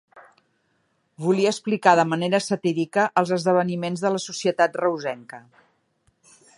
[1.25, 5.43] Volia explicar de manera satírica els esdeveniments de la societat reusenca.